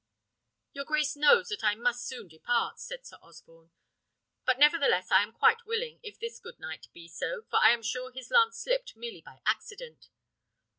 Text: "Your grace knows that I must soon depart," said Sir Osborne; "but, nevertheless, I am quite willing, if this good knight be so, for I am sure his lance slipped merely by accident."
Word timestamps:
"Your 0.73 0.83
grace 0.83 1.15
knows 1.15 1.49
that 1.49 1.63
I 1.63 1.75
must 1.75 2.07
soon 2.07 2.27
depart," 2.27 2.79
said 2.79 3.05
Sir 3.05 3.17
Osborne; 3.21 3.69
"but, 4.45 4.57
nevertheless, 4.57 5.11
I 5.11 5.21
am 5.21 5.31
quite 5.31 5.63
willing, 5.63 5.99
if 6.01 6.17
this 6.17 6.39
good 6.39 6.59
knight 6.59 6.87
be 6.91 7.07
so, 7.07 7.43
for 7.51 7.57
I 7.57 7.69
am 7.69 7.83
sure 7.83 8.11
his 8.11 8.31
lance 8.31 8.57
slipped 8.57 8.95
merely 8.95 9.21
by 9.21 9.43
accident." 9.45 10.09